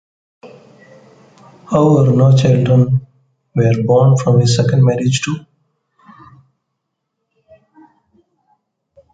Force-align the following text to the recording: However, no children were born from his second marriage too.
However, 1.69 2.11
no 2.11 2.35
children 2.35 3.05
were 3.53 3.83
born 3.85 4.17
from 4.17 4.39
his 4.39 4.55
second 4.55 4.83
marriage 4.83 5.21
too. 5.21 5.45